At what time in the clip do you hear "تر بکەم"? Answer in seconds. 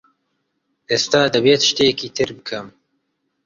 2.15-2.67